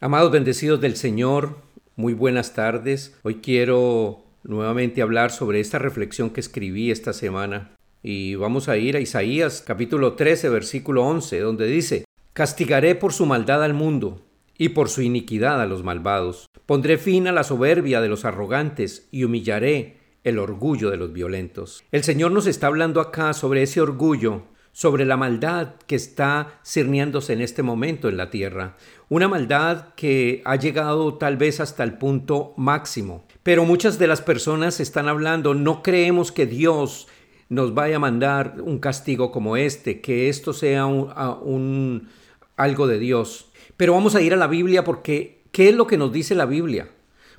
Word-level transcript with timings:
Amados 0.00 0.30
bendecidos 0.30 0.80
del 0.80 0.94
Señor, 0.94 1.56
muy 1.96 2.12
buenas 2.12 2.54
tardes. 2.54 3.18
Hoy 3.24 3.40
quiero 3.42 4.22
nuevamente 4.44 5.02
hablar 5.02 5.32
sobre 5.32 5.58
esta 5.58 5.80
reflexión 5.80 6.30
que 6.30 6.38
escribí 6.38 6.92
esta 6.92 7.12
semana. 7.12 7.72
Y 8.00 8.36
vamos 8.36 8.68
a 8.68 8.76
ir 8.76 8.96
a 8.96 9.00
Isaías 9.00 9.60
capítulo 9.66 10.12
13, 10.12 10.50
versículo 10.50 11.04
11, 11.04 11.40
donde 11.40 11.66
dice, 11.66 12.04
Castigaré 12.32 12.94
por 12.94 13.12
su 13.12 13.26
maldad 13.26 13.64
al 13.64 13.74
mundo 13.74 14.24
y 14.56 14.68
por 14.68 14.88
su 14.88 15.02
iniquidad 15.02 15.60
a 15.60 15.66
los 15.66 15.82
malvados. 15.82 16.46
Pondré 16.64 16.96
fin 16.96 17.26
a 17.26 17.32
la 17.32 17.42
soberbia 17.42 18.00
de 18.00 18.08
los 18.08 18.24
arrogantes 18.24 19.08
y 19.10 19.24
humillaré 19.24 19.96
el 20.22 20.38
orgullo 20.38 20.90
de 20.90 20.96
los 20.96 21.12
violentos. 21.12 21.82
El 21.90 22.04
Señor 22.04 22.30
nos 22.30 22.46
está 22.46 22.68
hablando 22.68 23.00
acá 23.00 23.32
sobre 23.32 23.64
ese 23.64 23.80
orgullo 23.80 24.44
sobre 24.78 25.04
la 25.04 25.16
maldad 25.16 25.74
que 25.88 25.96
está 25.96 26.60
cerniéndose 26.64 27.32
en 27.32 27.40
este 27.40 27.64
momento 27.64 28.08
en 28.08 28.16
la 28.16 28.30
tierra. 28.30 28.76
Una 29.08 29.26
maldad 29.26 29.86
que 29.96 30.40
ha 30.44 30.54
llegado 30.54 31.14
tal 31.14 31.36
vez 31.36 31.58
hasta 31.58 31.82
el 31.82 31.94
punto 31.94 32.54
máximo. 32.56 33.24
Pero 33.42 33.64
muchas 33.64 33.98
de 33.98 34.06
las 34.06 34.20
personas 34.20 34.78
están 34.78 35.08
hablando, 35.08 35.52
no 35.52 35.82
creemos 35.82 36.30
que 36.30 36.46
Dios 36.46 37.08
nos 37.48 37.74
vaya 37.74 37.96
a 37.96 37.98
mandar 37.98 38.60
un 38.62 38.78
castigo 38.78 39.32
como 39.32 39.56
este, 39.56 40.00
que 40.00 40.28
esto 40.28 40.52
sea 40.52 40.86
un, 40.86 42.08
algo 42.54 42.86
de 42.86 43.00
Dios. 43.00 43.50
Pero 43.76 43.94
vamos 43.94 44.14
a 44.14 44.20
ir 44.20 44.32
a 44.32 44.36
la 44.36 44.46
Biblia 44.46 44.84
porque 44.84 45.42
¿qué 45.50 45.70
es 45.70 45.74
lo 45.74 45.88
que 45.88 45.98
nos 45.98 46.12
dice 46.12 46.36
la 46.36 46.46
Biblia? 46.46 46.88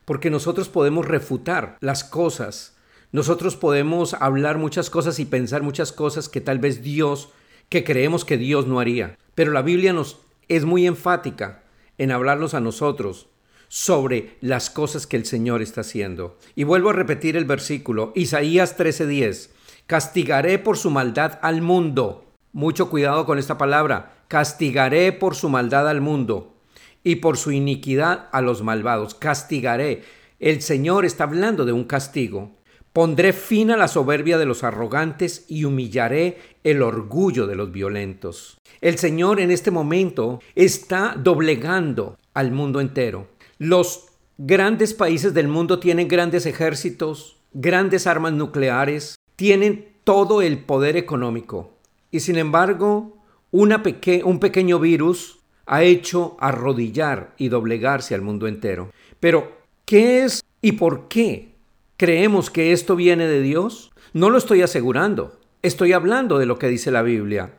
Porque 0.03 0.29
nosotros 0.29 0.67
podemos 0.67 1.07
refutar 1.07 1.77
las 1.79 2.03
cosas 2.03 2.75
nosotros 3.11 3.55
podemos 3.55 4.13
hablar 4.13 4.57
muchas 4.57 4.89
cosas 4.89 5.19
y 5.19 5.25
pensar 5.25 5.63
muchas 5.63 5.91
cosas 5.91 6.29
que 6.29 6.41
tal 6.41 6.59
vez 6.59 6.83
Dios, 6.83 7.29
que 7.67 7.83
creemos 7.83 8.23
que 8.23 8.37
Dios 8.37 8.67
no 8.67 8.79
haría. 8.79 9.17
Pero 9.35 9.51
la 9.51 9.61
Biblia 9.61 9.93
nos 9.93 10.19
es 10.47 10.65
muy 10.65 10.85
enfática 10.85 11.63
en 11.97 12.11
hablarnos 12.11 12.53
a 12.53 12.59
nosotros 12.59 13.27
sobre 13.67 14.35
las 14.41 14.69
cosas 14.69 15.07
que 15.07 15.15
el 15.15 15.25
Señor 15.25 15.61
está 15.61 15.81
haciendo. 15.81 16.37
Y 16.55 16.63
vuelvo 16.63 16.89
a 16.89 16.93
repetir 16.93 17.37
el 17.37 17.45
versículo, 17.45 18.11
Isaías 18.15 18.75
13:10, 18.77 19.51
castigaré 19.87 20.59
por 20.59 20.77
su 20.77 20.89
maldad 20.89 21.39
al 21.41 21.61
mundo. 21.61 22.25
Mucho 22.51 22.89
cuidado 22.89 23.25
con 23.25 23.37
esta 23.37 23.57
palabra, 23.57 24.23
castigaré 24.27 25.11
por 25.13 25.35
su 25.35 25.49
maldad 25.49 25.87
al 25.87 26.01
mundo 26.01 26.55
y 27.03 27.17
por 27.17 27.37
su 27.37 27.51
iniquidad 27.51 28.27
a 28.31 28.41
los 28.41 28.63
malvados. 28.63 29.13
Castigaré. 29.13 30.03
El 30.39 30.61
Señor 30.61 31.05
está 31.05 31.25
hablando 31.25 31.65
de 31.65 31.73
un 31.73 31.83
castigo. 31.83 32.51
Pondré 32.93 33.33
fin 33.33 33.69
a 33.69 33.77
la 33.77 33.87
soberbia 33.87 34.37
de 34.39 34.47
los 34.47 34.63
arrogantes 34.63 35.45
y 35.47 35.63
humillaré 35.63 36.39
el 36.63 36.81
orgullo 36.81 37.45
de 37.45 37.55
los 37.55 37.71
violentos. 37.71 38.57
El 38.81 38.97
Señor 38.97 39.39
en 39.39 39.51
este 39.51 39.69
momento 39.69 40.39
está 40.55 41.15
doblegando 41.17 42.17
al 42.33 42.51
mundo 42.51 42.81
entero. 42.81 43.27
Los 43.59 44.07
grandes 44.37 44.93
países 44.93 45.33
del 45.33 45.47
mundo 45.47 45.79
tienen 45.79 46.07
grandes 46.07 46.45
ejércitos, 46.45 47.37
grandes 47.53 48.07
armas 48.07 48.33
nucleares, 48.33 49.15
tienen 49.35 49.93
todo 50.03 50.41
el 50.41 50.63
poder 50.63 50.97
económico. 50.97 51.77
Y 52.09 52.21
sin 52.21 52.37
embargo, 52.37 53.17
un 53.51 54.39
pequeño 54.39 54.79
virus 54.79 55.39
ha 55.67 55.83
hecho 55.83 56.37
arrodillar 56.39 57.35
y 57.37 57.49
doblegarse 57.49 58.15
al 58.15 58.23
mundo 58.23 58.47
entero. 58.47 58.91
Pero, 59.19 59.59
¿qué 59.85 60.23
es 60.23 60.43
y 60.61 60.71
por 60.71 61.07
qué 61.07 61.53
¿Creemos 61.99 62.49
que 62.49 62.71
esto 62.71 62.95
viene 62.95 63.27
de 63.27 63.41
Dios? 63.41 63.91
No 64.13 64.29
lo 64.29 64.37
estoy 64.37 64.61
asegurando. 64.61 65.37
Estoy 65.61 65.91
hablando 65.91 66.39
de 66.39 66.45
lo 66.45 66.57
que 66.57 66.69
dice 66.69 66.91
la 66.91 67.01
Biblia. 67.01 67.55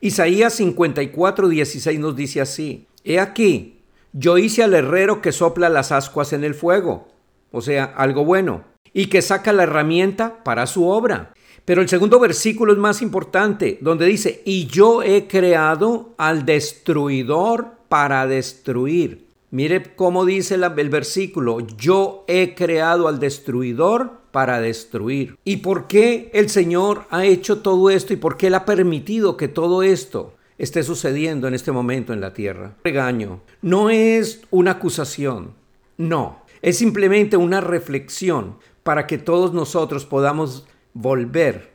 Isaías 0.00 0.54
54, 0.54 1.48
16 1.48 2.00
nos 2.00 2.16
dice 2.16 2.40
así. 2.40 2.88
He 3.04 3.20
aquí, 3.20 3.78
yo 4.12 4.36
hice 4.36 4.64
al 4.64 4.74
herrero 4.74 5.22
que 5.22 5.30
sopla 5.30 5.68
las 5.68 5.92
ascuas 5.92 6.32
en 6.32 6.42
el 6.42 6.56
fuego, 6.56 7.06
o 7.52 7.60
sea, 7.60 7.84
algo 7.84 8.24
bueno, 8.24 8.64
y 8.92 9.06
que 9.06 9.22
saca 9.22 9.52
la 9.52 9.62
herramienta 9.62 10.42
para 10.42 10.66
su 10.66 10.88
obra. 10.88 11.32
Pero 11.64 11.80
el 11.80 11.88
segundo 11.88 12.18
versículo 12.18 12.72
es 12.72 12.78
más 12.80 13.00
importante, 13.00 13.78
donde 13.80 14.06
dice, 14.06 14.42
y 14.44 14.66
yo 14.66 15.04
he 15.04 15.28
creado 15.28 16.16
al 16.18 16.44
destruidor 16.44 17.76
para 17.88 18.26
destruir. 18.26 19.23
Mire 19.54 19.94
cómo 19.94 20.24
dice 20.24 20.56
el 20.56 20.90
versículo, 20.90 21.60
yo 21.60 22.24
he 22.26 22.56
creado 22.56 23.06
al 23.06 23.20
destruidor 23.20 24.14
para 24.32 24.60
destruir. 24.60 25.38
¿Y 25.44 25.58
por 25.58 25.86
qué 25.86 26.28
el 26.34 26.48
Señor 26.50 27.04
ha 27.10 27.24
hecho 27.24 27.60
todo 27.60 27.88
esto 27.88 28.12
y 28.12 28.16
por 28.16 28.36
qué 28.36 28.48
Él 28.48 28.56
ha 28.56 28.64
permitido 28.64 29.36
que 29.36 29.46
todo 29.46 29.84
esto 29.84 30.34
esté 30.58 30.82
sucediendo 30.82 31.46
en 31.46 31.54
este 31.54 31.70
momento 31.70 32.12
en 32.12 32.20
la 32.20 32.32
tierra? 32.32 32.74
Regaño, 32.82 33.42
no 33.62 33.90
es 33.90 34.42
una 34.50 34.72
acusación, 34.72 35.52
no, 35.98 36.42
es 36.60 36.76
simplemente 36.76 37.36
una 37.36 37.60
reflexión 37.60 38.56
para 38.82 39.06
que 39.06 39.18
todos 39.18 39.54
nosotros 39.54 40.04
podamos 40.04 40.66
volver 40.94 41.73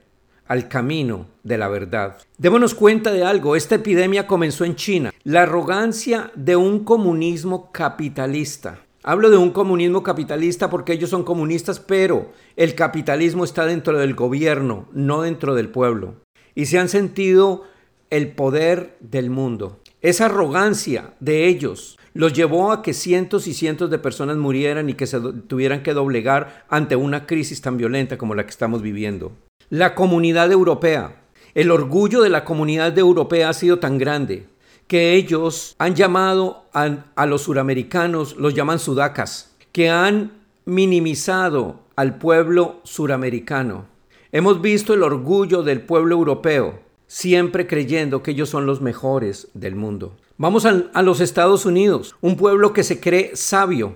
al 0.50 0.68
camino 0.68 1.28
de 1.44 1.58
la 1.58 1.70
verdad. 1.70 2.18
Démonos 2.38 2.74
cuenta 2.74 3.12
de 3.12 3.24
algo, 3.24 3.56
esta 3.56 3.76
epidemia 3.76 4.28
comenzó 4.28 4.66
en 4.66 4.76
China. 4.76 5.14
La 5.24 5.44
arrogancia 5.44 6.32
de 6.36 6.56
un 6.56 6.84
comunismo 6.84 7.72
capitalista. 7.72 8.80
Hablo 9.04 9.30
de 9.30 9.38
un 9.38 9.52
comunismo 9.52 10.04
capitalista 10.04 10.70
porque 10.70 10.94
ellos 10.94 11.12
son 11.12 11.24
comunistas, 11.24 11.80
pero 11.80 12.32
el 12.58 12.76
capitalismo 12.76 13.44
está 13.46 13.66
dentro 13.66 13.98
del 13.98 14.16
gobierno, 14.16 14.88
no 14.92 15.22
dentro 15.22 15.54
del 15.54 15.70
pueblo. 15.70 16.16
Y 16.56 16.66
se 16.66 16.80
han 16.80 16.90
sentido 16.90 17.64
el 18.10 18.32
poder 18.32 18.98
del 19.00 19.30
mundo. 19.30 19.80
Esa 20.02 20.26
arrogancia 20.26 21.14
de 21.20 21.48
ellos 21.48 21.98
los 22.16 22.34
llevó 22.34 22.72
a 22.72 22.82
que 22.82 22.94
cientos 22.94 23.46
y 23.48 23.54
cientos 23.54 23.92
de 23.92 24.00
personas 24.00 24.38
murieran 24.38 24.90
y 24.90 24.96
que 24.96 25.06
se 25.06 25.20
tuvieran 25.48 25.84
que 25.84 25.94
doblegar 25.94 26.66
ante 26.70 26.96
una 26.96 27.28
crisis 27.28 27.62
tan 27.62 27.78
violenta 27.78 28.18
como 28.18 28.34
la 28.34 28.46
que 28.46 28.50
estamos 28.50 28.82
viviendo. 28.82 29.32
La 29.72 29.94
comunidad 29.94 30.52
europea, 30.52 31.22
el 31.54 31.70
orgullo 31.70 32.24
de 32.24 32.32
la 32.32 32.44
comunidad 32.44 32.98
europea 32.98 33.50
ha 33.50 33.54
sido 33.54 33.78
tan 33.78 34.00
grande 34.00 34.48
que 34.88 35.14
ellos 35.14 35.76
han 35.78 35.94
llamado 35.94 36.64
a, 36.74 37.26
los 37.28 37.44
suramericanos, 37.44 38.36
los 38.38 38.56
llaman 38.56 38.80
sudacas, 38.80 39.56
que 39.72 39.92
han 39.92 40.32
minimizado 40.66 41.82
al 41.96 42.18
pueblo 42.18 42.80
suramericano. 42.84 43.86
Hemos 44.32 44.60
visto 44.60 44.96
el 44.96 45.04
orgullo 45.04 45.62
del 45.62 45.82
pueblo 45.82 46.16
europeo, 46.16 46.80
siempre 47.06 47.68
creyendo 47.68 48.24
que 48.24 48.32
ellos 48.32 48.50
son 48.50 48.66
los 48.66 48.82
mejores 48.82 49.50
del 49.54 49.76
mundo. 49.76 50.16
Vamos 50.38 50.66
a, 50.66 50.86
a, 50.96 51.04
los 51.04 51.20
Estados 51.20 51.68
Unidos, 51.68 52.16
un 52.22 52.38
pueblo 52.38 52.74
que 52.74 52.84
se 52.84 53.00
cree 53.00 53.36
sabio, 53.36 53.94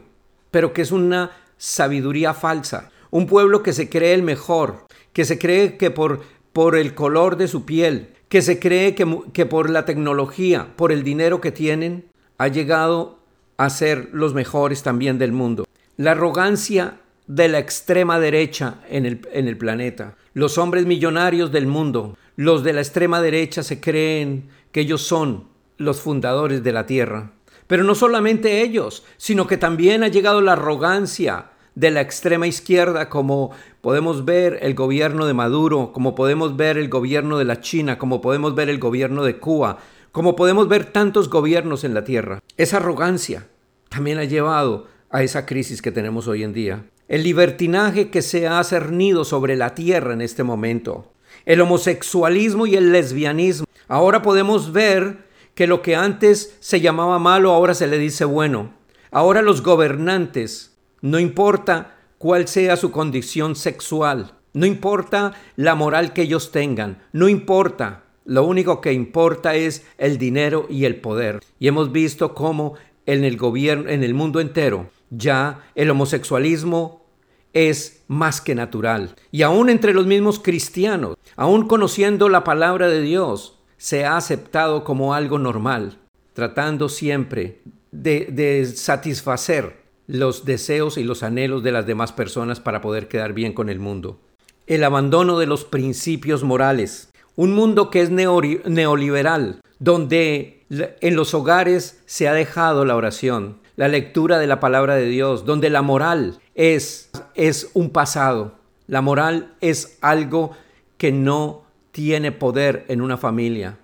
pero 0.51 0.71
que 0.71 0.83
es 0.83 0.91
una 0.91 1.31
sabiduría 1.57 2.35
falsa. 2.35 2.91
Un 3.13 3.27
pueblo 3.27 3.61
que 3.61 3.73
se 3.73 3.89
cree 3.89 4.15
el 4.15 4.23
mejor, 4.23 4.87
que 5.13 5.23
se 5.23 5.37
cree 5.37 5.77
que 5.77 5.91
por, 5.91 6.21
por 6.51 6.75
el 6.75 6.95
color 6.95 7.37
de 7.37 7.47
su 7.47 7.63
piel, 7.63 8.09
que 8.27 8.41
se 8.41 8.57
cree 8.57 8.95
que, 8.95 9.05
que 9.33 9.45
por 9.45 9.69
la 9.69 9.85
tecnología, 9.85 10.69
por 10.75 10.91
el 10.91 11.03
dinero 11.03 11.39
que 11.39 11.51
tienen, 11.51 12.05
ha 12.39 12.47
llegado 12.47 13.19
a 13.57 13.69
ser 13.69 14.09
los 14.13 14.33
mejores 14.33 14.81
también 14.81 15.19
del 15.19 15.31
mundo. 15.31 15.65
La 15.95 16.13
arrogancia 16.13 17.01
de 17.27 17.49
la 17.49 17.59
extrema 17.59 18.19
derecha 18.19 18.79
en 18.89 19.05
el, 19.05 19.21
en 19.31 19.47
el, 19.47 19.57
planeta. 19.59 20.15
Los 20.33 20.57
hombres 20.57 20.87
millonarios 20.87 21.51
del 21.51 21.67
mundo, 21.67 22.17
los 22.35 22.63
de 22.63 22.73
la 22.73 22.81
extrema 22.81 23.21
derecha 23.21 23.61
se 23.61 23.79
creen 23.79 24.49
que 24.71 24.81
ellos 24.81 25.03
son 25.03 25.49
los 25.77 26.01
fundadores 26.01 26.63
de 26.63 26.71
la 26.71 26.87
tierra. 26.87 27.33
Pero 27.67 27.83
no 27.83 27.93
solamente 27.93 28.63
ellos, 28.63 29.05
sino 29.17 29.45
que 29.45 29.57
también 29.57 30.01
ha 30.01 30.07
llegado 30.07 30.41
la 30.41 30.53
arrogancia 30.53 31.51
de 31.75 31.91
la 31.91 32.01
extrema 32.01 32.47
izquierda, 32.47 33.09
como 33.09 33.51
podemos 33.81 34.25
ver 34.25 34.59
el 34.61 34.75
gobierno 34.75 35.25
de 35.25 35.33
Maduro, 35.33 35.91
como 35.93 36.15
podemos 36.15 36.55
ver 36.55 36.77
el 36.77 36.89
gobierno 36.89 37.37
de 37.37 37.45
la 37.45 37.61
China, 37.61 37.97
como 37.97 38.21
podemos 38.21 38.55
ver 38.55 38.69
el 38.69 38.79
gobierno 38.79 39.23
de 39.23 39.37
Cuba, 39.37 39.79
como 40.11 40.35
podemos 40.35 40.67
ver 40.67 40.85
tantos 40.85 41.29
gobiernos 41.29 41.83
en 41.83 41.93
la 41.93 42.03
Tierra. 42.03 42.39
Esa 42.57 42.77
arrogancia 42.77 43.47
también 43.89 44.19
ha 44.19 44.23
llevado 44.23 44.87
a 45.09 45.23
esa 45.23 45.45
crisis 45.45 45.81
que 45.81 45.91
tenemos 45.91 46.27
hoy 46.27 46.43
en 46.43 46.53
día. 46.53 46.85
El 47.07 47.23
libertinaje 47.23 48.09
que 48.09 48.21
se 48.21 48.47
ha 48.47 48.63
cernido 48.63 49.25
sobre 49.25 49.55
la 49.55 49.75
Tierra 49.75 50.13
en 50.13 50.21
este 50.21 50.43
momento. 50.43 51.11
El 51.45 51.61
homosexualismo 51.61 52.67
y 52.67 52.75
el 52.75 52.91
lesbianismo. 52.91 53.65
Ahora 53.87 54.21
podemos 54.21 54.71
ver 54.71 55.25
que 55.55 55.67
lo 55.67 55.81
que 55.81 55.95
antes 55.95 56.55
se 56.59 56.79
llamaba 56.81 57.19
malo 57.19 57.51
ahora 57.51 57.73
se 57.73 57.87
le 57.87 57.97
dice 57.97 58.25
bueno. 58.25 58.71
Ahora 59.11 59.41
los 59.41 59.61
gobernantes 59.61 60.72
no 61.03 61.19
importa 61.19 61.97
cuál 62.17 62.47
sea 62.47 62.77
su 62.77 62.89
condición 62.89 63.57
sexual, 63.57 64.35
no 64.53 64.65
importa 64.65 65.33
la 65.57 65.75
moral 65.75 66.13
que 66.13 66.21
ellos 66.21 66.51
tengan, 66.53 67.03
no 67.11 67.27
importa. 67.27 68.03
Lo 68.23 68.45
único 68.45 68.79
que 68.79 68.93
importa 68.93 69.53
es 69.55 69.85
el 69.97 70.17
dinero 70.17 70.65
y 70.69 70.85
el 70.85 71.01
poder. 71.01 71.41
Y 71.59 71.67
hemos 71.67 71.91
visto 71.91 72.33
cómo 72.33 72.75
en 73.05 73.25
el 73.25 73.35
gobierno, 73.35 73.89
en 73.89 74.01
el 74.01 74.13
mundo 74.13 74.39
entero, 74.39 74.91
ya 75.09 75.65
el 75.75 75.89
homosexualismo 75.89 77.05
es 77.51 78.05
más 78.07 78.39
que 78.39 78.55
natural. 78.55 79.13
Y 79.29 79.41
aún 79.41 79.69
entre 79.69 79.93
los 79.93 80.05
mismos 80.05 80.39
cristianos, 80.39 81.17
aún 81.35 81.67
conociendo 81.67 82.29
la 82.29 82.45
palabra 82.45 82.87
de 82.87 83.01
Dios, 83.01 83.59
se 83.75 84.05
ha 84.05 84.15
aceptado 84.15 84.85
como 84.85 85.13
algo 85.13 85.37
normal, 85.37 85.97
tratando 86.31 86.87
siempre 86.87 87.59
de, 87.91 88.29
de 88.31 88.65
satisfacer 88.67 89.82
los 90.07 90.45
deseos 90.45 90.97
y 90.97 91.03
los 91.03 91.23
anhelos 91.23 91.63
de 91.63 91.71
las 91.71 91.85
demás 91.85 92.11
personas 92.11 92.59
para 92.59 92.81
poder 92.81 93.07
quedar 93.07 93.33
bien 93.33 93.53
con 93.53 93.69
el 93.69 93.79
mundo. 93.79 94.19
El 94.67 94.83
abandono 94.83 95.39
de 95.39 95.45
los 95.45 95.65
principios 95.65 96.43
morales. 96.43 97.09
Un 97.35 97.53
mundo 97.53 97.89
que 97.89 98.01
es 98.01 98.11
neoliberal, 98.11 99.59
donde 99.79 100.65
en 100.69 101.15
los 101.15 101.33
hogares 101.33 102.01
se 102.05 102.27
ha 102.27 102.33
dejado 102.33 102.85
la 102.85 102.95
oración, 102.95 103.57
la 103.75 103.87
lectura 103.87 104.37
de 104.37 104.47
la 104.47 104.59
palabra 104.59 104.95
de 104.95 105.05
Dios, 105.05 105.45
donde 105.45 105.69
la 105.69 105.81
moral 105.81 106.39
es, 106.53 107.09
es 107.33 107.71
un 107.73 107.89
pasado. 107.89 108.55
La 108.87 109.01
moral 109.01 109.53
es 109.61 109.97
algo 110.01 110.51
que 110.97 111.11
no 111.11 111.63
tiene 111.91 112.31
poder 112.31 112.85
en 112.87 113.01
una 113.01 113.17
familia. 113.17 113.79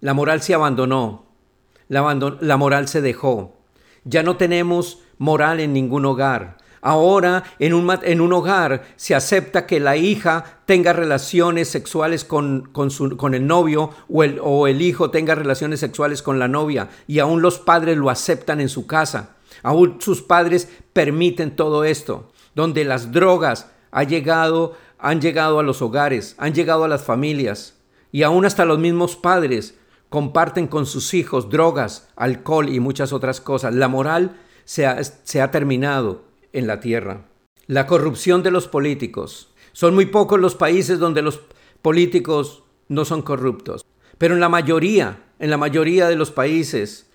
La 0.00 0.14
moral 0.14 0.42
se 0.42 0.54
abandonó, 0.54 1.26
la, 1.88 2.36
la 2.40 2.56
moral 2.56 2.88
se 2.88 3.00
dejó. 3.00 3.56
Ya 4.04 4.22
no 4.22 4.36
tenemos 4.36 5.02
moral 5.20 5.60
en 5.60 5.72
ningún 5.72 6.06
hogar. 6.06 6.56
Ahora 6.82 7.44
en 7.58 7.74
un, 7.74 7.90
en 8.02 8.22
un, 8.22 8.32
hogar 8.32 8.84
se 8.96 9.14
acepta 9.14 9.66
que 9.66 9.80
la 9.80 9.98
hija 9.98 10.60
tenga 10.64 10.94
relaciones 10.94 11.68
sexuales 11.68 12.24
con, 12.24 12.70
con, 12.72 12.90
su, 12.90 13.18
con 13.18 13.34
el 13.34 13.46
novio 13.46 13.90
o 14.08 14.24
el, 14.24 14.40
o 14.42 14.66
el, 14.66 14.80
hijo 14.80 15.10
tenga 15.10 15.34
relaciones 15.34 15.78
sexuales 15.78 16.22
con 16.22 16.38
la 16.38 16.48
novia 16.48 16.88
y 17.06 17.18
aún 17.18 17.42
los 17.42 17.58
padres 17.58 17.98
lo 17.98 18.08
aceptan 18.08 18.62
en 18.62 18.70
su 18.70 18.86
casa. 18.86 19.36
Aún 19.62 19.98
sus 20.00 20.22
padres 20.22 20.68
permiten 20.94 21.54
todo 21.54 21.84
esto, 21.84 22.30
donde 22.54 22.86
las 22.86 23.12
drogas 23.12 23.70
ha 23.90 24.04
llegado, 24.04 24.74
han 24.98 25.20
llegado 25.20 25.58
a 25.58 25.62
los 25.62 25.82
hogares, 25.82 26.34
han 26.38 26.54
llegado 26.54 26.84
a 26.84 26.88
las 26.88 27.02
familias 27.02 27.74
y 28.10 28.22
aún 28.22 28.46
hasta 28.46 28.64
los 28.64 28.78
mismos 28.78 29.16
padres 29.16 29.74
comparten 30.08 30.66
con 30.66 30.86
sus 30.86 31.12
hijos 31.12 31.50
drogas, 31.50 32.08
alcohol 32.16 32.70
y 32.70 32.80
muchas 32.80 33.12
otras 33.12 33.42
cosas. 33.42 33.74
La 33.74 33.88
moral 33.88 34.34
se 34.70 34.86
ha, 34.86 35.50
terminado 35.50 36.22
en 36.52 36.68
la 36.68 36.78
tierra. 36.78 37.26
La 37.66 37.88
corrupción 37.88 38.44
de 38.44 38.52
los 38.52 38.68
políticos. 38.68 39.52
Son 39.72 39.94
muy 39.94 40.06
pocos 40.06 40.38
los 40.38 40.54
países 40.54 41.00
donde 41.00 41.22
los 41.22 41.40
políticos 41.82 42.62
no 42.86 43.04
son 43.04 43.22
corruptos. 43.22 43.84
Pero 44.16 44.34
en 44.34 44.40
la 44.40 44.48
mayoría, 44.48 45.24
en 45.40 45.50
la 45.50 45.56
mayoría 45.56 46.06
de 46.06 46.14
los 46.14 46.30
países, 46.30 47.10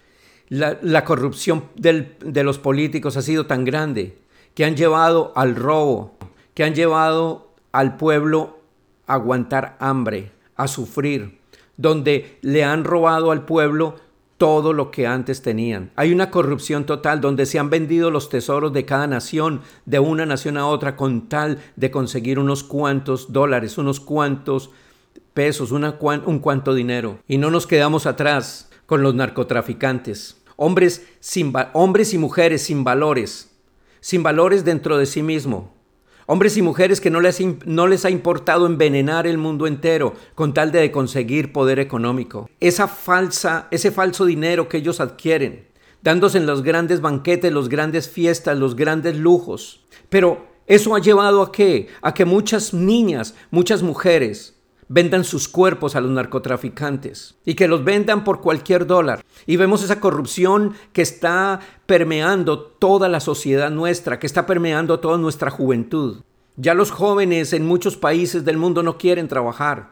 la, 0.49 1.05
corrupción 1.05 1.69
de 1.75 2.43
los 2.43 2.59
políticos 2.59 3.15
ha 3.15 3.21
sido 3.21 3.45
tan 3.45 3.63
grande 3.63 4.17
que 4.53 4.65
han 4.65 4.75
llevado 4.75 5.31
al 5.37 5.55
robo, 5.55 6.17
que 6.55 6.65
han 6.65 6.75
llevado 6.75 7.53
al 7.71 7.95
pueblo 7.95 8.59
a 9.07 9.13
aguantar 9.13 9.77
hambre, 9.79 10.33
a 10.57 10.67
sufrir, 10.67 11.39
donde 11.77 12.37
le 12.41 12.65
han 12.65 12.83
robado 12.83 13.31
al 13.31 13.45
pueblo 13.45 13.95
todo 14.37 14.73
lo 14.73 14.91
que 14.91 15.07
antes 15.07 15.41
tenían. 15.41 15.91
Hay 15.95 16.11
una 16.11 16.29
corrupción 16.29 16.85
total 16.85 17.21
donde 17.21 17.45
se 17.45 17.59
han 17.59 17.69
vendido 17.69 18.11
los 18.11 18.29
tesoros 18.29 18.73
de 18.73 18.85
cada 18.85 19.07
nación, 19.07 19.61
de 19.85 19.99
una 19.99 20.25
nación 20.25 20.57
a 20.57 20.67
otra, 20.67 20.95
con 20.95 21.29
tal 21.29 21.59
de 21.75 21.91
conseguir 21.91 22.39
unos 22.39 22.63
cuantos 22.63 23.31
dólares, 23.31 23.77
unos 23.77 23.99
cuantos 23.99 24.71
pesos, 25.33 25.71
un 25.71 26.39
cuanto 26.39 26.73
dinero. 26.73 27.19
Y 27.27 27.37
no 27.37 27.49
nos 27.49 27.67
quedamos 27.67 28.05
atrás 28.05 28.69
con 28.85 29.03
los 29.03 29.15
narcotraficantes. 29.15 30.41
Hombres, 30.57 31.05
sin, 31.19 31.53
hombres 31.73 32.13
y 32.13 32.17
mujeres 32.17 32.63
sin 32.63 32.83
valores, 32.83 33.51
sin 33.99 34.23
valores 34.23 34.63
dentro 34.63 34.97
de 34.97 35.05
sí 35.05 35.21
mismo, 35.21 35.74
Hombres 36.27 36.57
y 36.57 36.63
mujeres 36.63 37.01
que 37.01 37.11
no 37.11 37.21
les, 37.21 38.05
ha 38.05 38.09
importado 38.09 38.65
envenenar 38.65 39.27
el 39.27 39.37
mundo 39.37 39.67
entero 39.67 40.15
con 40.33 40.55
tal 40.55 40.71
de 40.71 40.91
conseguir 40.91 41.53
poder 41.53 41.77
económico. 41.77 42.49
Esa 42.59 42.87
falsa, 42.87 43.67
ese 43.69 43.91
falso 43.91 44.25
dinero 44.25 44.67
que 44.67 44.77
ellos 44.77 44.99
adquieren, 44.99 45.67
dándose 46.01 46.39
en 46.39 46.47
los 46.47 46.63
grandes 46.63 46.99
banquetes, 46.99 47.53
los 47.53 47.69
grandes 47.69 48.09
fiestas, 48.09 48.57
los 48.57 48.75
grandes 48.75 49.17
lujos. 49.17 49.85
Pero 50.09 50.47
eso 50.65 50.95
ha 50.95 50.99
llevado 50.99 51.43
a 51.43 51.51
qué? 51.51 51.89
A 52.01 52.15
que 52.15 52.25
muchas 52.25 52.73
niñas, 52.73 53.35
muchas 53.51 53.83
mujeres 53.83 54.54
vendan 54.87 55.23
sus 55.23 55.47
cuerpos 55.47 55.95
a 55.95 56.01
los 56.01 56.11
narcotraficantes 56.11 57.35
y 57.45 57.55
que 57.55 57.67
los 57.67 57.83
vendan 57.83 58.23
por 58.23 58.41
cualquier 58.41 58.85
dólar. 58.85 59.23
Y 59.45 59.57
vemos 59.57 59.83
esa 59.83 59.99
corrupción 59.99 60.73
que 60.93 61.01
está 61.01 61.59
permeando 61.85 62.59
toda 62.59 63.09
la 63.09 63.19
sociedad 63.19 63.71
nuestra, 63.71 64.19
que 64.19 64.27
está 64.27 64.45
permeando 64.45 64.99
toda 64.99 65.17
nuestra 65.17 65.51
juventud. 65.51 66.21
Ya 66.57 66.73
los 66.73 66.91
jóvenes 66.91 67.53
en 67.53 67.65
muchos 67.65 67.97
países 67.97 68.45
del 68.45 68.57
mundo 68.57 68.83
no 68.83 68.97
quieren 68.97 69.27
trabajar. 69.27 69.91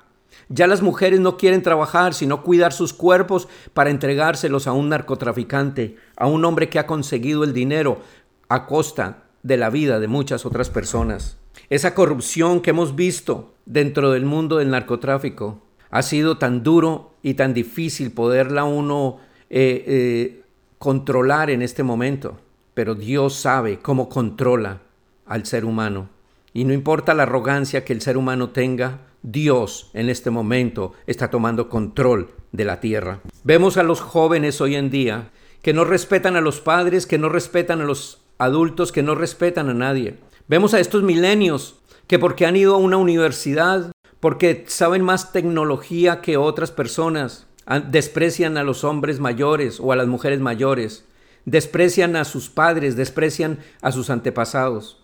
Ya 0.50 0.68
las 0.68 0.81
mujeres 0.81 1.19
no 1.19 1.38
quieren 1.38 1.62
trabajar, 1.62 2.13
sino 2.13 2.44
cuidar 2.44 2.74
sus 2.74 2.94
cuerpos 2.94 3.48
para 3.74 3.89
entregárselos 3.89 4.68
a 4.68 4.74
un 4.74 4.89
narcotraficante, 4.89 5.98
a 6.16 6.28
un 6.28 6.44
hombre 6.46 6.69
que 6.69 6.80
ha 6.80 6.88
conseguido 6.88 7.44
el 7.44 7.54
dinero 7.54 8.01
a 8.50 8.66
costa 8.66 9.23
de 9.44 9.57
la 9.57 9.69
vida 9.69 10.00
de 10.00 10.07
muchas 10.07 10.45
otras 10.45 10.69
personas. 10.69 11.38
Esa 11.69 11.94
corrupción 11.94 12.62
que 12.62 12.72
hemos 12.72 12.95
visto 12.95 13.54
dentro 13.66 14.12
del 14.12 14.25
mundo 14.25 14.57
del 14.57 14.72
narcotráfico 14.72 15.62
ha 15.92 16.01
sido 16.01 16.38
tan 16.38 16.63
duro 16.63 17.13
y 17.22 17.36
tan 17.36 17.54
difícil 17.54 18.12
poderla 18.12 18.63
uno 18.63 19.19
eh, 19.50 19.84
eh, 19.86 20.44
controlar 20.80 21.50
en 21.50 21.62
este 21.62 21.84
momento. 21.84 22.40
Pero 22.74 22.95
Dios 22.95 23.36
sabe 23.36 23.80
cómo 23.80 24.10
controla 24.10 24.81
al 25.25 25.46
ser 25.46 25.66
humano. 25.66 26.10
Y 26.54 26.63
no 26.63 26.74
importa 26.74 27.13
la 27.13 27.24
arrogancia 27.24 27.86
que 27.86 27.94
el 27.94 28.01
ser 28.01 28.18
humano 28.18 28.50
tenga, 28.50 29.01
Dios 29.22 29.89
en 29.94 30.10
este 30.10 30.31
momento 30.31 30.94
está 31.07 31.30
tomando 31.30 31.69
control 31.69 32.31
de 32.51 32.66
la 32.66 32.80
tierra. 32.80 33.22
Vemos 33.44 33.78
a 33.78 33.84
los 33.84 34.01
jóvenes 34.01 34.62
hoy 34.62 34.75
en 34.75 34.89
día 34.89 35.31
que 35.62 35.74
no 35.74 35.86
respetan 35.86 36.36
a 36.36 36.42
los 36.42 36.60
padres, 36.60 37.07
que 37.07 37.18
no 37.18 37.30
respetan 37.30 37.81
a 37.81 37.86
los 37.86 38.23
adultos, 38.44 38.92
que 38.92 39.04
no 39.04 39.16
respetan 39.16 39.69
a 39.69 39.74
nadie. 39.74 40.18
Vemos 40.48 40.74
a 40.74 40.80
estos 40.80 41.04
milenios 41.04 41.80
que 42.07 42.19
porque 42.19 42.45
han 42.45 42.56
ido 42.56 42.75
a 42.75 42.78
una 42.78 42.98
universidad, 42.98 43.92
porque 44.19 44.66
saben 44.68 45.04
más 45.04 45.31
tecnología 45.31 46.22
que 46.22 46.38
otras 46.38 46.72
personas, 46.72 47.48
desprecian 47.90 48.57
a 48.57 48.63
los 48.63 48.84
hombres 48.84 49.19
mayores 49.19 49.80
o 49.80 49.92
a 49.92 49.95
las 49.95 50.07
mujeres 50.07 50.40
mayores, 50.40 51.06
desprecian 51.45 52.16
a 52.16 52.25
sus 52.25 52.50
padres, 52.50 52.95
desprecian 52.95 53.60
a 53.81 53.92
sus 53.92 54.10
antepasados, 54.10 55.04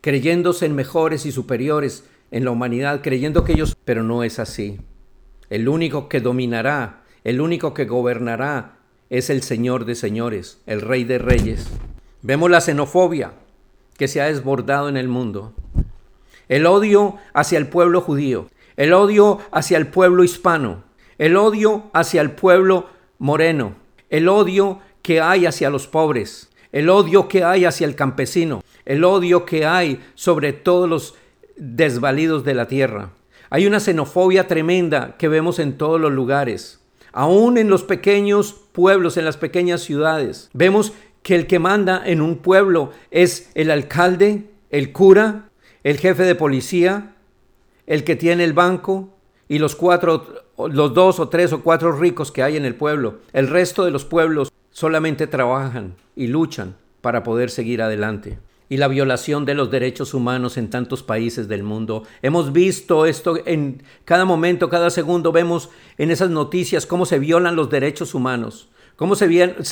creyéndose 0.00 0.66
en 0.66 0.74
mejores 0.74 1.26
y 1.26 1.32
superiores 1.32 2.04
en 2.30 2.44
la 2.44 2.50
humanidad, 2.50 3.00
creyendo 3.02 3.44
que 3.44 3.52
ellos, 3.52 3.76
pero 3.84 4.02
no 4.02 4.24
es 4.24 4.38
así. 4.38 4.80
El 5.50 5.68
único 5.68 6.08
que 6.08 6.20
dominará, 6.20 7.02
el 7.24 7.40
único 7.40 7.74
que 7.74 7.84
gobernará 7.84 8.78
es 9.10 9.28
el 9.28 9.42
Señor 9.42 9.84
de 9.84 9.94
señores, 9.94 10.58
el 10.66 10.80
Rey 10.80 11.04
de 11.04 11.18
reyes. 11.18 11.68
Vemos 12.24 12.48
la 12.48 12.60
xenofobia, 12.60 13.32
que 13.98 14.06
se 14.06 14.20
ha 14.20 14.26
desbordado 14.26 14.88
en 14.88 14.96
el 14.96 15.08
mundo. 15.08 15.52
El 16.48 16.66
odio 16.66 17.16
hacia 17.34 17.58
el 17.58 17.66
pueblo 17.66 18.00
judío, 18.00 18.48
el 18.76 18.92
odio 18.92 19.40
hacia 19.50 19.76
el 19.76 19.88
pueblo 19.88 20.22
hispano, 20.22 20.84
el 21.18 21.36
odio 21.36 21.90
hacia 21.92 22.20
el 22.20 22.30
pueblo 22.30 22.86
moreno, 23.18 23.74
el 24.08 24.28
odio 24.28 24.78
que 25.02 25.20
hay 25.20 25.46
hacia 25.46 25.68
los 25.68 25.88
pobres, 25.88 26.48
el 26.70 26.90
odio 26.90 27.26
que 27.26 27.42
hay 27.42 27.64
hacia 27.64 27.88
el 27.88 27.96
campesino, 27.96 28.62
el 28.84 29.02
odio 29.02 29.44
que 29.44 29.66
hay 29.66 30.00
sobre 30.14 30.52
todos 30.52 30.88
los 30.88 31.16
desvalidos 31.56 32.44
de 32.44 32.54
la 32.54 32.68
tierra. 32.68 33.10
Hay 33.50 33.66
una 33.66 33.80
xenofobia 33.80 34.46
tremenda 34.46 35.16
que 35.18 35.26
vemos 35.26 35.58
en 35.58 35.76
todos 35.76 36.00
los 36.00 36.12
lugares, 36.12 36.80
aún 37.12 37.58
en 37.58 37.68
los 37.68 37.82
pequeños 37.82 38.54
pueblos, 38.70 39.16
en 39.16 39.24
las 39.24 39.36
pequeñas 39.36 39.80
ciudades. 39.80 40.50
Vemos 40.52 40.92
que 41.22 41.34
el 41.34 41.46
que 41.46 41.58
manda 41.58 42.02
en 42.04 42.20
un 42.20 42.38
pueblo 42.38 42.90
es 43.10 43.50
el 43.54 43.70
alcalde, 43.70 44.50
el 44.70 44.92
cura, 44.92 45.50
el 45.84 45.98
jefe 45.98 46.24
de 46.24 46.34
policía, 46.34 47.14
el 47.86 48.04
que 48.04 48.16
tiene 48.16 48.44
el 48.44 48.52
banco 48.52 49.10
y 49.48 49.58
los 49.58 49.76
cuatro, 49.76 50.44
los 50.56 50.94
dos 50.94 51.20
o 51.20 51.28
tres 51.28 51.52
o 51.52 51.62
cuatro 51.62 51.92
ricos 51.92 52.32
que 52.32 52.42
hay 52.42 52.56
en 52.56 52.64
el 52.64 52.74
pueblo. 52.74 53.20
El 53.32 53.48
resto 53.48 53.84
de 53.84 53.90
los 53.90 54.04
pueblos 54.04 54.52
solamente 54.70 55.26
trabajan 55.26 55.94
y 56.16 56.26
luchan 56.26 56.76
para 57.00 57.22
poder 57.22 57.50
seguir 57.50 57.82
adelante. 57.82 58.38
Y 58.68 58.78
la 58.78 58.88
violación 58.88 59.44
de 59.44 59.54
los 59.54 59.70
derechos 59.70 60.14
humanos 60.14 60.56
en 60.56 60.70
tantos 60.70 61.02
países 61.02 61.46
del 61.46 61.62
mundo. 61.62 62.04
Hemos 62.22 62.52
visto 62.54 63.04
esto 63.04 63.36
en 63.44 63.82
cada 64.06 64.24
momento, 64.24 64.70
cada 64.70 64.88
segundo, 64.88 65.30
vemos 65.30 65.68
en 65.98 66.10
esas 66.10 66.30
noticias 66.30 66.86
cómo 66.86 67.04
se 67.04 67.18
violan 67.18 67.54
los 67.54 67.68
derechos 67.68 68.14
humanos 68.14 68.70
cómo 69.02 69.16
se, 69.16 69.26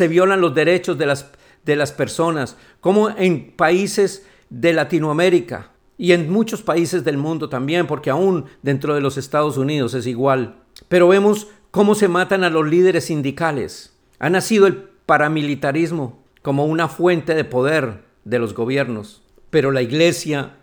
violan 0.09 0.41
los 0.41 0.57
derechos 0.57 0.99
de 0.99 1.07
las, 1.07 1.31
de 1.65 1.77
las 1.77 1.93
personas, 1.93 2.57
cómo 2.81 3.11
en 3.11 3.53
países 3.53 4.27
de 4.49 4.73
Latinoamérica 4.73 5.71
y 5.97 6.11
en 6.11 6.33
muchos 6.33 6.63
países 6.63 7.05
del 7.05 7.17
mundo 7.17 7.49
también, 7.49 7.87
porque 7.87 8.11
aún 8.11 8.47
dentro 8.63 8.93
de 8.93 9.01
los 9.01 9.17
Estados 9.17 9.57
Unidos 9.57 9.95
es 9.95 10.09
igual. 10.09 10.57
Pero 10.89 11.07
vemos 11.07 11.47
cómo 11.71 11.95
se 11.95 12.09
matan 12.09 12.43
a 12.43 12.51
los 12.51 12.67
líderes 12.67 13.05
sindicales. 13.05 13.97
Ha 14.19 14.31
nacido 14.31 14.67
el 14.67 14.79
paramilitarismo 15.07 16.25
como 16.43 16.67
una 16.67 16.89
fuente 16.89 17.37
de 17.37 17.45
poder 17.45 18.03
de 18.25 18.41
los 18.41 18.53
gobiernos, 18.53 19.23
pero 19.51 19.71
la 19.71 19.83
iglesia 19.83 20.57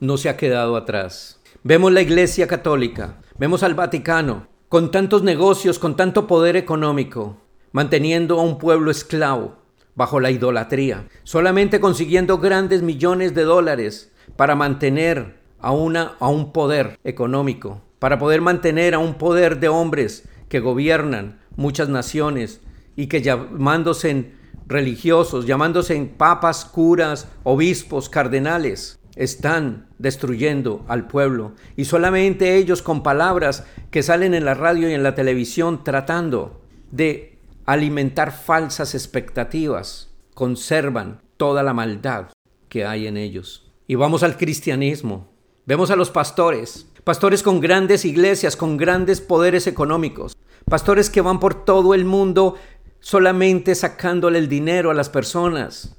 no 0.00 0.16
se 0.16 0.30
ha 0.30 0.38
quedado 0.38 0.76
atrás. 0.76 1.42
Vemos 1.62 1.92
la 1.92 2.00
iglesia 2.00 2.46
católica, 2.46 3.20
vemos 3.36 3.62
al 3.62 3.74
Vaticano, 3.74 4.46
con 4.70 4.90
tantos 4.90 5.22
negocios, 5.22 5.78
con 5.78 5.94
tanto 5.94 6.26
poder 6.26 6.56
económico, 6.56 7.43
manteniendo 7.74 8.38
a 8.38 8.44
un 8.44 8.58
pueblo 8.58 8.92
esclavo, 8.92 9.56
bajo 9.96 10.20
la 10.20 10.30
idolatría, 10.30 11.08
solamente 11.24 11.80
consiguiendo 11.80 12.38
grandes 12.38 12.82
millones 12.82 13.34
de 13.34 13.42
dólares 13.42 14.12
para 14.36 14.54
mantener 14.54 15.40
a, 15.58 15.72
una, 15.72 16.12
a 16.20 16.28
un 16.28 16.52
poder 16.52 17.00
económico, 17.02 17.82
para 17.98 18.16
poder 18.16 18.42
mantener 18.42 18.94
a 18.94 19.00
un 19.00 19.14
poder 19.14 19.58
de 19.58 19.66
hombres 19.68 20.28
que 20.48 20.60
gobiernan 20.60 21.40
muchas 21.56 21.88
naciones 21.88 22.60
y 22.94 23.08
que 23.08 23.22
llamándose 23.22 24.30
religiosos, 24.68 25.44
llamándose 25.44 26.00
papas, 26.16 26.64
curas, 26.64 27.26
obispos, 27.42 28.08
cardenales, 28.08 29.00
están 29.16 29.88
destruyendo 29.98 30.84
al 30.86 31.08
pueblo. 31.08 31.54
Y 31.74 31.86
solamente 31.86 32.54
ellos 32.54 32.82
con 32.82 33.02
palabras 33.02 33.64
que 33.90 34.04
salen 34.04 34.32
en 34.32 34.44
la 34.44 34.54
radio 34.54 34.88
y 34.88 34.94
en 34.94 35.02
la 35.02 35.16
televisión 35.16 35.82
tratando 35.82 36.60
de 36.92 37.33
alimentar 37.66 38.32
falsas 38.32 38.94
expectativas 38.94 40.10
conservan 40.34 41.22
toda 41.36 41.62
la 41.62 41.72
maldad 41.72 42.28
que 42.68 42.84
hay 42.84 43.06
en 43.06 43.16
ellos. 43.16 43.72
Y 43.86 43.94
vamos 43.94 44.22
al 44.22 44.36
cristianismo. 44.36 45.32
Vemos 45.66 45.90
a 45.90 45.96
los 45.96 46.10
pastores, 46.10 46.86
pastores 47.04 47.42
con 47.42 47.60
grandes 47.60 48.04
iglesias, 48.04 48.56
con 48.56 48.76
grandes 48.76 49.20
poderes 49.20 49.66
económicos, 49.66 50.36
pastores 50.66 51.08
que 51.08 51.22
van 51.22 51.40
por 51.40 51.64
todo 51.64 51.94
el 51.94 52.04
mundo 52.04 52.56
solamente 53.00 53.74
sacándole 53.74 54.38
el 54.38 54.48
dinero 54.48 54.90
a 54.90 54.94
las 54.94 55.08
personas, 55.08 55.96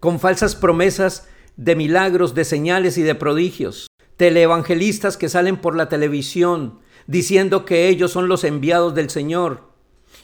con 0.00 0.20
falsas 0.20 0.54
promesas 0.54 1.28
de 1.56 1.74
milagros, 1.74 2.34
de 2.34 2.44
señales 2.44 2.98
y 2.98 3.02
de 3.02 3.14
prodigios. 3.14 3.88
Teleevangelistas 4.16 5.16
que 5.16 5.28
salen 5.28 5.56
por 5.56 5.76
la 5.76 5.88
televisión 5.88 6.80
diciendo 7.06 7.64
que 7.64 7.88
ellos 7.88 8.12
son 8.12 8.28
los 8.28 8.44
enviados 8.44 8.94
del 8.94 9.10
Señor 9.10 9.67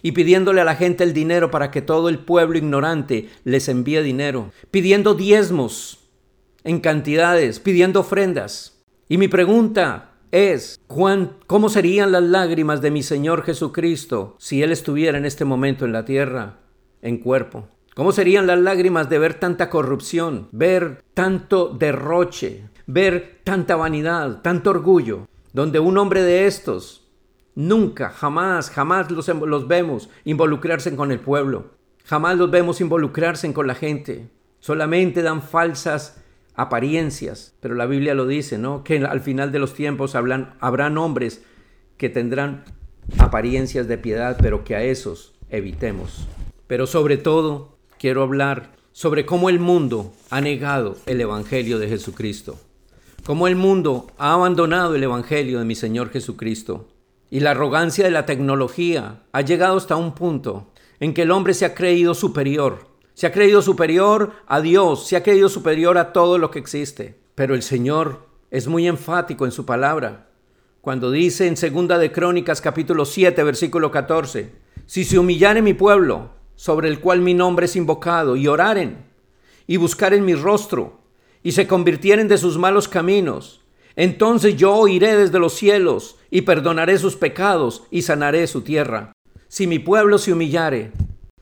y 0.04 0.12
pidiéndole 0.12 0.60
a 0.60 0.64
la 0.64 0.76
gente 0.76 1.02
el 1.02 1.14
dinero 1.14 1.50
para 1.50 1.70
que 1.70 1.80
todo 1.80 2.10
el 2.10 2.18
pueblo 2.18 2.58
ignorante 2.58 3.30
les 3.42 3.70
envíe 3.70 4.02
dinero, 4.02 4.52
pidiendo 4.70 5.14
diezmos 5.14 6.10
en 6.62 6.80
cantidades, 6.80 7.58
pidiendo 7.58 8.00
ofrendas. 8.00 8.84
Y 9.08 9.16
mi 9.16 9.28
pregunta 9.28 10.12
es, 10.30 10.78
¿cómo 10.86 11.70
serían 11.70 12.12
las 12.12 12.22
lágrimas 12.22 12.82
de 12.82 12.90
mi 12.90 13.02
Señor 13.02 13.44
Jesucristo 13.44 14.36
si 14.38 14.62
Él 14.62 14.72
estuviera 14.72 15.16
en 15.16 15.24
este 15.24 15.46
momento 15.46 15.86
en 15.86 15.92
la 15.94 16.04
tierra, 16.04 16.58
en 17.00 17.16
cuerpo? 17.16 17.68
¿Cómo 17.94 18.12
serían 18.12 18.46
las 18.46 18.58
lágrimas 18.58 19.08
de 19.08 19.18
ver 19.18 19.40
tanta 19.40 19.70
corrupción, 19.70 20.48
ver 20.52 21.02
tanto 21.14 21.68
derroche, 21.68 22.64
ver 22.86 23.40
tanta 23.42 23.74
vanidad, 23.76 24.42
tanto 24.42 24.68
orgullo, 24.68 25.28
donde 25.54 25.78
un 25.78 25.96
hombre 25.96 26.22
de 26.22 26.46
estos 26.46 27.03
nunca, 27.54 28.10
jamás, 28.10 28.70
jamás 28.70 29.10
los, 29.10 29.28
los 29.28 29.68
vemos 29.68 30.10
involucrarse 30.24 30.94
con 30.96 31.12
el 31.12 31.20
pueblo, 31.20 31.70
jamás 32.04 32.36
los 32.36 32.50
vemos 32.50 32.80
involucrarse 32.80 33.52
con 33.52 33.66
la 33.66 33.74
gente, 33.74 34.28
solamente 34.60 35.22
dan 35.22 35.42
falsas 35.42 36.20
apariencias, 36.54 37.54
pero 37.60 37.74
la 37.74 37.86
Biblia 37.86 38.14
lo 38.14 38.26
dice, 38.26 38.58
¿no? 38.58 38.84
Que 38.84 38.98
al 38.98 39.20
final 39.20 39.52
de 39.52 39.58
los 39.58 39.74
tiempos 39.74 40.14
hablan, 40.14 40.54
habrán 40.60 40.98
hombres 40.98 41.42
que 41.96 42.08
tendrán 42.08 42.64
apariencias 43.18 43.88
de 43.88 43.98
piedad, 43.98 44.36
pero 44.40 44.64
que 44.64 44.76
a 44.76 44.82
esos 44.82 45.34
evitemos. 45.50 46.26
Pero 46.66 46.86
sobre 46.86 47.16
todo, 47.16 47.76
quiero 47.98 48.22
hablar 48.22 48.72
sobre 48.92 49.26
cómo 49.26 49.48
el 49.48 49.58
mundo 49.58 50.12
ha 50.30 50.40
negado 50.40 50.96
el 51.06 51.20
Evangelio 51.20 51.78
de 51.78 51.88
Jesucristo, 51.88 52.58
cómo 53.24 53.48
el 53.48 53.56
mundo 53.56 54.06
ha 54.18 54.34
abandonado 54.34 54.94
el 54.94 55.02
Evangelio 55.02 55.58
de 55.58 55.64
mi 55.64 55.74
Señor 55.74 56.10
Jesucristo. 56.10 56.88
Y 57.30 57.40
la 57.40 57.50
arrogancia 57.50 58.04
de 58.04 58.10
la 58.10 58.26
tecnología 58.26 59.22
ha 59.32 59.40
llegado 59.40 59.76
hasta 59.76 59.96
un 59.96 60.14
punto 60.14 60.72
en 61.00 61.14
que 61.14 61.22
el 61.22 61.30
hombre 61.30 61.54
se 61.54 61.64
ha 61.64 61.74
creído 61.74 62.14
superior, 62.14 62.86
se 63.14 63.26
ha 63.26 63.32
creído 63.32 63.62
superior 63.62 64.32
a 64.46 64.60
Dios, 64.60 65.06
se 65.06 65.16
ha 65.16 65.22
creído 65.22 65.48
superior 65.48 65.98
a 65.98 66.12
todo 66.12 66.38
lo 66.38 66.50
que 66.50 66.58
existe. 66.58 67.18
Pero 67.34 67.54
el 67.54 67.62
Señor 67.62 68.26
es 68.50 68.68
muy 68.68 68.86
enfático 68.86 69.44
en 69.44 69.52
su 69.52 69.66
palabra, 69.66 70.28
cuando 70.80 71.10
dice 71.10 71.46
en 71.46 71.56
Segunda 71.56 71.98
de 71.98 72.12
Crónicas 72.12 72.60
capítulo 72.60 73.04
7 73.04 73.42
versículo 73.42 73.90
14, 73.90 74.52
si 74.86 75.04
se 75.04 75.18
humillare 75.18 75.62
mi 75.62 75.72
pueblo, 75.72 76.30
sobre 76.56 76.88
el 76.88 77.00
cual 77.00 77.20
mi 77.20 77.34
nombre 77.34 77.66
es 77.66 77.74
invocado, 77.74 78.36
y 78.36 78.46
oraren, 78.46 78.98
y 79.66 79.78
buscaren 79.78 80.24
mi 80.24 80.34
rostro, 80.34 81.00
y 81.42 81.52
se 81.52 81.66
convirtieren 81.66 82.28
de 82.28 82.38
sus 82.38 82.58
malos 82.58 82.86
caminos, 82.86 83.64
entonces 83.96 84.56
yo 84.56 84.74
oiré 84.74 85.16
desde 85.16 85.38
los 85.38 85.54
cielos, 85.54 86.16
y 86.34 86.42
perdonaré 86.42 86.98
sus 86.98 87.14
pecados, 87.14 87.84
y 87.92 88.02
sanaré 88.02 88.48
su 88.48 88.62
tierra. 88.62 89.12
Si 89.46 89.68
mi 89.68 89.78
pueblo 89.78 90.18
se 90.18 90.32
humillare, 90.32 90.90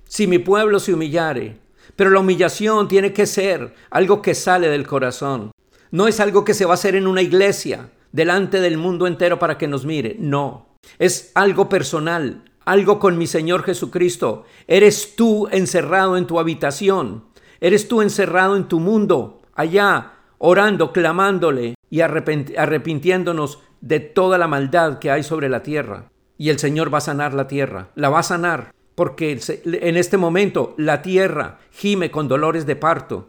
si 0.05 0.27
mi 0.27 0.39
pueblo 0.39 0.79
se 0.79 0.93
humillare, 0.93 1.57
pero 1.97 2.11
la 2.11 2.21
humillación 2.21 2.89
tiene 2.89 3.15
que 3.15 3.25
ser 3.25 3.73
algo 3.89 4.21
que 4.21 4.35
sale 4.35 4.69
del 4.69 4.87
corazón. 4.87 5.51
No 5.93 6.09
es 6.09 6.21
algo 6.21 6.45
que 6.45 6.53
se 6.53 6.67
va 6.67 6.73
a 6.73 6.75
hacer 6.75 6.95
en 6.95 7.07
una 7.07 7.23
iglesia, 7.23 7.89
delante 8.13 8.61
del 8.61 8.77
mundo 8.77 9.07
entero 9.07 9.39
para 9.39 9.57
que 9.57 9.67
nos 9.67 9.87
mire. 9.87 10.17
No, 10.19 10.77
es 10.99 11.33
algo 11.35 11.71
personal, 11.71 12.45
algo 12.67 12.99
con 12.99 13.17
mi 13.17 13.27
Señor 13.27 13.63
Jesucristo. 13.63 14.45
Eres 14.67 15.17
tú 15.17 15.49
encerrado 15.51 16.19
en 16.19 16.27
tu 16.27 16.39
habitación. 16.39 17.25
Eres 17.63 17.89
tú 17.89 18.03
encerrado 18.03 18.57
en 18.57 18.69
tu 18.69 18.79
mundo, 18.79 19.41
allá, 19.55 20.17
orando, 20.37 20.93
clamándole 20.93 21.77
y 21.89 22.03
arrepintiéndonos 22.03 23.61
de 23.83 24.01
toda 24.01 24.39
la 24.39 24.49
maldad 24.49 24.99
que 24.99 25.11
hay 25.11 25.23
sobre 25.23 25.51
la 25.51 25.63
tierra. 25.63 26.11
Y 26.39 26.49
el 26.49 26.59
Señor 26.59 26.93
va 26.93 26.99
a 26.99 27.03
sanar 27.03 27.35
la 27.35 27.47
tierra. 27.47 27.91
La 27.95 28.09
va 28.09 28.21
a 28.21 28.25
sanar 28.25 28.73
porque 28.95 29.39
en 29.65 29.97
este 29.97 30.17
momento 30.17 30.75
la 30.79 31.03
tierra 31.03 31.59
gime 31.71 32.11
con 32.11 32.29
dolores 32.29 32.67
de 32.67 32.77
parto 32.77 33.29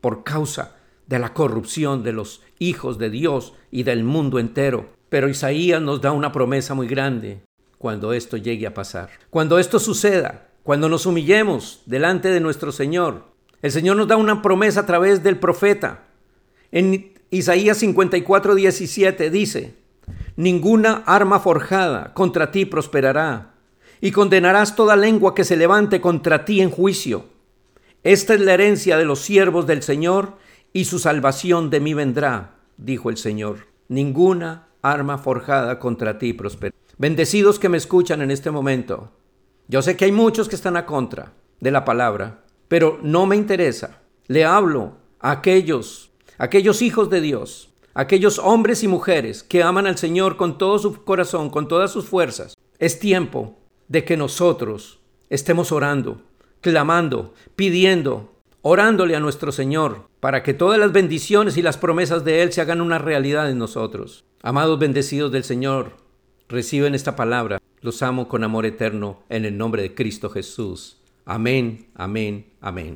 por 0.00 0.24
causa 0.24 0.76
de 1.06 1.18
la 1.18 1.34
corrupción 1.34 2.02
de 2.02 2.12
los 2.12 2.42
hijos 2.58 2.98
de 2.98 3.10
Dios 3.10 3.54
y 3.70 3.82
del 3.82 4.04
mundo 4.04 4.38
entero. 4.38 4.90
Pero 5.08 5.28
Isaías 5.28 5.80
nos 5.80 6.00
da 6.00 6.12
una 6.12 6.32
promesa 6.32 6.74
muy 6.74 6.86
grande 6.86 7.42
cuando 7.78 8.12
esto 8.12 8.36
llegue 8.36 8.66
a 8.66 8.74
pasar. 8.74 9.10
Cuando 9.30 9.58
esto 9.58 9.78
suceda, 9.78 10.48
cuando 10.62 10.88
nos 10.88 11.06
humillemos 11.06 11.82
delante 11.86 12.30
de 12.30 12.40
nuestro 12.40 12.72
Señor, 12.72 13.24
el 13.62 13.70
Señor 13.70 13.96
nos 13.96 14.08
da 14.08 14.16
una 14.16 14.42
promesa 14.42 14.80
a 14.80 14.86
través 14.86 15.22
del 15.22 15.38
profeta. 15.38 16.04
En 16.72 17.12
Isaías 17.30 17.78
54, 17.78 18.54
17 18.54 19.30
dice, 19.30 19.74
Ninguna 20.36 21.04
arma 21.06 21.38
forjada 21.38 22.12
contra 22.12 22.50
ti 22.50 22.64
prosperará, 22.64 23.54
y 24.00 24.10
condenarás 24.10 24.74
toda 24.74 24.96
lengua 24.96 25.34
que 25.34 25.44
se 25.44 25.56
levante 25.56 26.00
contra 26.00 26.44
ti 26.44 26.60
en 26.60 26.70
juicio. 26.70 27.26
Esta 28.02 28.34
es 28.34 28.40
la 28.40 28.54
herencia 28.54 28.98
de 28.98 29.04
los 29.04 29.20
siervos 29.20 29.66
del 29.66 29.82
Señor, 29.82 30.36
y 30.72 30.86
su 30.86 30.98
salvación 30.98 31.70
de 31.70 31.80
mí 31.80 31.94
vendrá, 31.94 32.56
dijo 32.76 33.10
el 33.10 33.16
Señor. 33.16 33.68
Ninguna 33.88 34.68
arma 34.82 35.18
forjada 35.18 35.78
contra 35.78 36.18
ti 36.18 36.32
prosperará. 36.32 36.76
Bendecidos 36.98 37.58
que 37.58 37.68
me 37.68 37.76
escuchan 37.76 38.20
en 38.20 38.30
este 38.30 38.50
momento. 38.50 39.12
Yo 39.68 39.82
sé 39.82 39.96
que 39.96 40.04
hay 40.04 40.12
muchos 40.12 40.48
que 40.48 40.56
están 40.56 40.76
a 40.76 40.84
contra 40.84 41.32
de 41.60 41.70
la 41.70 41.84
palabra, 41.84 42.44
pero 42.68 42.98
no 43.02 43.26
me 43.26 43.36
interesa. 43.36 44.00
Le 44.26 44.44
hablo 44.44 44.96
a 45.20 45.30
aquellos, 45.30 46.10
aquellos 46.38 46.82
hijos 46.82 47.08
de 47.08 47.20
Dios, 47.20 47.73
aquellos 47.94 48.38
hombres 48.38 48.82
y 48.82 48.88
mujeres 48.88 49.42
que 49.42 49.62
aman 49.62 49.86
al 49.86 49.96
Señor 49.96 50.36
con 50.36 50.58
todo 50.58 50.78
su 50.78 51.04
corazón, 51.04 51.50
con 51.50 51.68
todas 51.68 51.90
sus 51.90 52.06
fuerzas. 52.06 52.54
Es 52.78 52.98
tiempo 52.98 53.58
de 53.88 54.04
que 54.04 54.16
nosotros 54.16 55.00
estemos 55.30 55.72
orando, 55.72 56.20
clamando, 56.60 57.34
pidiendo, 57.56 58.34
orándole 58.62 59.14
a 59.16 59.20
nuestro 59.20 59.52
Señor 59.52 60.08
para 60.20 60.42
que 60.42 60.54
todas 60.54 60.78
las 60.78 60.92
bendiciones 60.92 61.56
y 61.56 61.62
las 61.62 61.76
promesas 61.76 62.24
de 62.24 62.42
Él 62.42 62.52
se 62.52 62.60
hagan 62.60 62.80
una 62.80 62.98
realidad 62.98 63.50
en 63.50 63.58
nosotros. 63.58 64.24
Amados 64.42 64.78
bendecidos 64.78 65.30
del 65.32 65.44
Señor, 65.44 65.92
reciben 66.48 66.94
esta 66.94 67.16
palabra. 67.16 67.60
Los 67.80 68.02
amo 68.02 68.28
con 68.28 68.42
amor 68.42 68.66
eterno 68.66 69.22
en 69.28 69.44
el 69.44 69.56
nombre 69.56 69.82
de 69.82 69.94
Cristo 69.94 70.30
Jesús. 70.30 70.98
Amén, 71.26 71.88
amén, 71.94 72.46
amén. 72.60 72.94